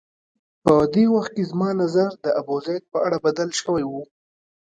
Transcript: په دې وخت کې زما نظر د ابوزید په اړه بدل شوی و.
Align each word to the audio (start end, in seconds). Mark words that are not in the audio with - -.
په 0.63 0.73
دې 0.93 1.05
وخت 1.15 1.31
کې 1.35 1.43
زما 1.51 1.69
نظر 1.81 2.09
د 2.25 2.27
ابوزید 2.41 2.83
په 2.91 2.97
اړه 3.05 3.17
بدل 3.25 3.49
شوی 3.61 3.83
و. 3.87 3.91